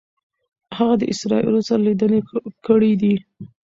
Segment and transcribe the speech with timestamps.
[0.77, 2.19] هغه د اسرائیلو سره لیدنې
[2.67, 3.15] کړي دي.